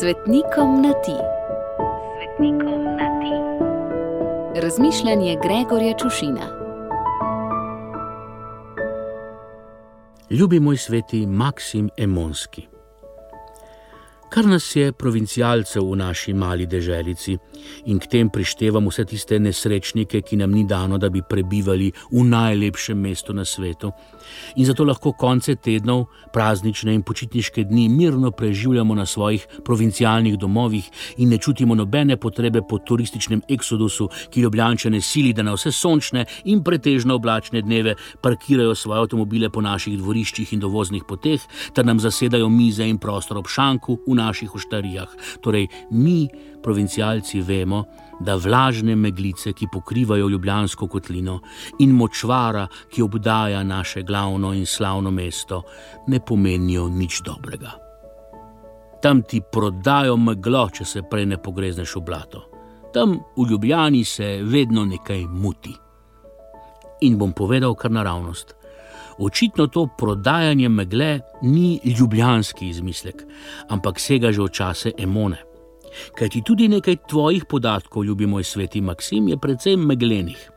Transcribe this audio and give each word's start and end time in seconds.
Svetnikom 0.00 0.82
na 0.82 0.92
ti. 0.92 1.16
Svetnikom 2.16 2.84
na 2.84 3.08
ti. 3.20 3.34
Razmišljanje 4.60 5.36
Gregorja 5.42 5.94
Čušina. 5.98 6.46
Ljubi 10.30 10.60
moj 10.60 10.76
sveti 10.76 11.26
Maksim 11.26 11.90
Emonski. 11.96 12.75
Kar 14.28 14.46
nas 14.46 14.76
je 14.76 14.92
provincialcev 14.92 15.84
v 15.86 15.96
naši 15.96 16.32
mali 16.34 16.66
deželici 16.66 17.36
in 17.86 17.98
k 17.98 18.06
tem 18.10 18.28
prištevam 18.30 18.88
vse 18.90 19.04
tiste 19.06 19.38
nesrečnike, 19.38 20.20
ki 20.20 20.36
nam 20.36 20.50
ni 20.50 20.64
dano, 20.66 20.98
da 20.98 21.08
bi 21.08 21.22
prebivali 21.22 21.92
v 22.10 22.24
najlepšem 22.26 22.98
mestu 22.98 23.32
na 23.32 23.44
svetu. 23.44 23.92
In 24.56 24.66
zato 24.66 24.84
lahko 24.84 25.12
konce 25.12 25.54
tednov, 25.54 26.08
praznične 26.34 26.94
in 26.94 27.02
počitniške 27.06 27.64
dni 27.64 27.88
mirno 27.88 28.30
preživljamo 28.30 28.94
na 28.94 29.06
svojih 29.06 29.46
provincialnih 29.64 30.36
domovih 30.38 30.90
in 31.16 31.28
ne 31.28 31.38
čutimo 31.38 31.74
nobene 31.74 32.16
potrebe 32.16 32.60
po 32.68 32.78
turističnem 32.78 33.42
eksodusu, 33.48 34.08
ki 34.30 34.40
ljubljančane 34.40 35.00
sili, 35.00 35.32
da 35.32 35.42
na 35.42 35.54
vse 35.54 35.72
sončne 35.72 36.26
in 36.44 36.64
pretežno 36.64 37.14
oblačne 37.14 37.62
dneve 37.62 37.94
parkirajo 38.20 38.74
svoje 38.74 39.00
avtomobile 39.00 39.50
po 39.50 39.60
naših 39.60 39.98
dvoriščih 39.98 40.52
in 40.52 40.60
dovoznih 40.60 41.06
poteh, 41.08 41.40
ter 41.72 41.86
nam 41.86 42.00
zasedajo 42.00 42.48
mize 42.48 42.84
in 42.84 42.98
prostor 42.98 43.38
ob 43.38 43.46
šanku 43.46 44.00
v 44.06 44.15
naših 44.16 44.54
oštarijah. 44.54 45.14
Torej, 45.44 45.68
mi, 45.90 46.26
provincialci, 46.62 47.40
vemo, 47.40 47.84
da 48.20 48.36
vlažne 48.36 48.96
meglice, 48.96 49.52
ki 49.52 49.68
pokrivajo 49.72 50.28
Ljubljansko 50.28 50.88
kotlino, 50.88 51.40
in 51.78 51.92
močvara, 51.92 52.66
ki 52.90 53.02
obdaja 53.02 53.62
naše 53.62 54.02
glavno 54.02 54.54
in 54.56 54.66
slavno 54.66 55.10
mesto, 55.10 55.62
ne 56.06 56.20
pomenijo 56.20 56.88
nič 56.88 57.20
dobrega. 57.22 57.76
Tam 59.02 59.22
ti 59.22 59.42
prodajo 59.52 60.16
meglo, 60.16 60.68
če 60.72 60.84
se 60.84 61.02
prej 61.10 61.26
ne 61.30 61.36
pogrezneš 61.38 61.98
v 61.98 62.04
blato. 62.06 62.40
Tam 62.94 63.18
v 63.36 63.44
Ljubljani 63.50 64.04
se 64.04 64.38
vedno 64.42 64.84
nekaj 64.84 65.26
muti. 65.28 65.74
In 67.04 67.18
bom 67.18 67.32
povedal 67.36 67.74
kar 67.76 67.92
naravnost. 67.92 68.55
Očitno 69.18 69.66
to 69.66 69.88
prodajanje 69.98 70.68
megle 70.68 71.20
ni 71.42 71.80
ljubljanski 71.98 72.68
izmislek, 72.68 73.24
ampak 73.68 74.00
sega 74.00 74.32
že 74.32 74.42
v 74.42 74.48
čase 74.48 74.92
Emone. 74.98 75.38
Kaj 76.18 76.28
ti 76.28 76.42
tudi 76.44 76.68
nekaj 76.68 76.96
tvojih 77.08 77.44
podatkov, 77.48 78.04
ljubi 78.04 78.26
moj 78.26 78.44
sveti 78.44 78.80
Maksim, 78.80 79.28
je 79.28 79.38
precej 79.40 79.76
meglenih. 79.76 80.50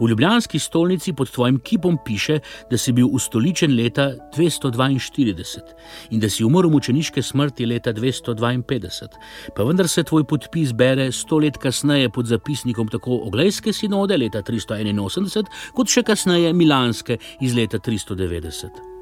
V 0.00 0.08
ljubljanski 0.08 0.58
stolnici 0.58 1.12
pod 1.12 1.30
tvojim 1.30 1.58
kipom 1.58 1.98
piše, 2.04 2.38
da 2.70 2.78
si 2.78 2.92
bil 2.92 3.08
ustoličen 3.12 3.76
leta 3.76 4.10
242 4.36 5.60
in 6.10 6.20
da 6.20 6.28
si 6.28 6.44
umrl 6.44 6.70
mučeniške 6.70 7.22
smrti 7.22 7.66
leta 7.66 7.92
252, 7.92 9.08
pa 9.56 9.62
vendar 9.62 9.88
se 9.88 10.02
tvoj 10.02 10.24
podpis 10.24 10.72
bere 10.72 11.12
sto 11.12 11.38
let 11.38 11.58
kasneje 11.58 12.10
pod 12.10 12.26
zapisnikom 12.26 12.88
tako 12.88 13.20
Oglejske 13.26 13.72
sinode 13.72 14.16
leta 14.16 14.42
381, 14.42 15.44
kot 15.74 15.88
še 15.90 16.02
kasneje 16.02 16.52
Milanske 16.52 17.18
iz 17.40 17.54
leta 17.54 17.78
390. 17.78 18.96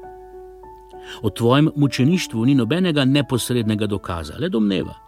O 1.21 1.29
tvojem 1.29 1.69
mučeništvu 1.75 2.45
ni 2.45 2.55
nobenega 2.55 3.05
neposrednega 3.05 3.87
dokaza, 3.87 4.39
le 4.39 4.49
domneva. 4.49 5.04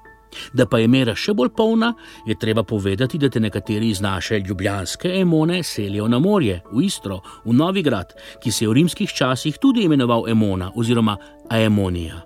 Da 0.54 0.66
pa 0.66 0.80
je 0.80 0.88
mera 0.88 1.16
še 1.16 1.34
bolj 1.34 1.50
polna, 1.58 1.94
je 2.26 2.36
treba 2.40 2.64
povedati, 2.64 3.18
da 3.18 3.30
te 3.30 3.40
nekateri 3.40 3.90
iz 3.90 4.02
naše 4.02 4.40
ljubljanske 4.40 5.10
emone 5.20 5.64
selijo 5.64 6.08
na 6.08 6.20
morje, 6.20 6.62
v 6.72 6.84
Istro, 6.86 7.22
v 7.46 7.54
Novigrad, 7.54 8.14
ki 8.44 8.52
se 8.52 8.66
je 8.66 8.70
v 8.70 8.78
rimskih 8.82 9.14
časih 9.14 9.58
tudi 9.62 9.86
imenoval 9.88 10.30
Emona 10.30 10.72
oziroma 10.76 11.18
Aemonija. 11.50 12.22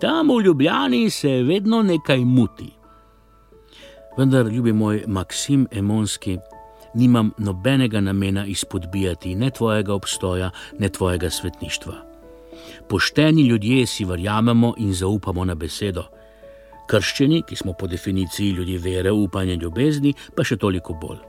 Tam 0.00 0.28
v 0.28 0.42
Ljubljani 0.44 1.10
se 1.10 1.42
vedno 1.42 1.82
nekaj 1.82 2.24
muti. 2.24 2.70
Vendar, 4.18 4.46
ljubi 4.46 4.72
moj 4.72 5.04
Maksim 5.06 5.66
Emonski, 5.70 6.38
nimam 6.94 7.30
nobenega 7.38 8.00
namena 8.00 8.46
izpodbijati 8.46 9.34
ne 9.34 9.50
tvojega 9.50 9.94
obstoja, 9.94 10.50
ne 10.78 10.88
tvojega 10.88 11.30
svetništva. 11.30 11.94
Pošteni 12.88 13.42
ljudje 13.42 13.86
si 13.86 14.04
verjamemo 14.04 14.74
in 14.78 14.92
zaupamo 14.94 15.44
na 15.44 15.54
besedo 15.54 16.04
krščeni, 16.92 17.42
ki 17.48 17.56
smo 17.56 17.72
po 17.72 17.88
definiciji 17.88 18.52
ljudi 18.58 18.78
vere, 18.78 19.12
upanja 19.12 19.56
in 19.56 19.62
ljubezni, 19.64 20.12
pa 20.36 20.44
še 20.44 20.58
toliko 20.60 20.96
bolj. 21.00 21.22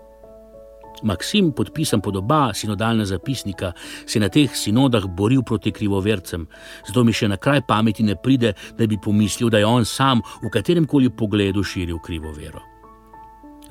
Maksim, 1.03 1.50
podpisan 1.56 2.01
pod 2.03 2.16
oba 2.19 2.53
sinodalna 2.56 3.06
zapisnika, 3.06 3.74
se 4.07 4.22
na 4.22 4.29
teh 4.31 4.51
sinodah 4.56 5.07
boril 5.18 5.41
proti 5.44 5.74
krivovercem, 5.75 6.46
zato 6.88 7.03
mi 7.03 7.16
še 7.16 7.28
na 7.31 7.40
kraj 7.41 7.63
pameti 7.68 8.06
ne 8.07 8.16
pride, 8.16 8.53
da 8.78 8.88
bi 8.88 9.00
pomislil, 9.01 9.51
da 9.51 9.59
je 9.59 9.68
on 9.68 9.88
sam 9.90 10.22
v 10.44 10.51
katerem 10.53 10.88
koli 10.88 11.09
pogledu 11.09 11.63
širil 11.63 12.00
krivo 12.03 12.31
vero. 12.35 12.62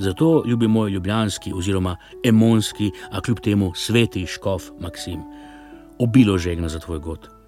Zato 0.00 0.42
ljubi 0.48 0.68
moj 0.68 0.90
ljubljanski 0.90 1.52
oziroma 1.52 1.96
emonski, 2.24 2.90
a 3.12 3.20
kljub 3.20 3.44
temu 3.44 3.72
sveti 3.76 4.26
škof 4.26 4.72
Maksim, 4.80 5.20
obilo 6.00 6.38
žegna 6.38 6.68
za 6.72 6.80
tvoj 6.80 6.98
god 6.98 7.41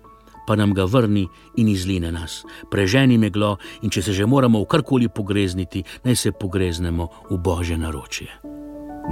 pa 0.46 0.56
nam 0.56 0.74
ga 0.74 0.84
vrni 0.84 1.26
in 1.56 1.68
izline 1.68 2.12
nas. 2.12 2.42
Preženi 2.70 3.18
meglo 3.18 3.56
in 3.82 3.90
če 3.90 4.02
se 4.02 4.12
že 4.12 4.26
moramo 4.26 4.60
v 4.62 4.70
karkoli 4.70 5.08
pogrezniti, 5.08 5.84
naj 6.04 6.16
se 6.16 6.32
pogreznemo 6.32 7.08
v 7.30 7.38
božje 7.38 7.78
naročje. 7.78 8.28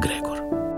Gregor. 0.03 0.72